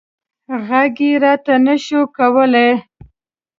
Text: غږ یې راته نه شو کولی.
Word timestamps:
غږ 0.67 0.95
یې 1.07 1.13
راته 1.23 1.55
نه 1.65 1.75
شو 1.85 2.01
کولی. 2.17 2.69